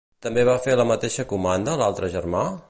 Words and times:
També 0.25 0.45
va 0.47 0.55
fer 0.63 0.77
la 0.81 0.87
mateixa 0.93 1.27
comanda 1.35 1.77
a 1.77 1.81
l'altre 1.83 2.11
germà? 2.17 2.47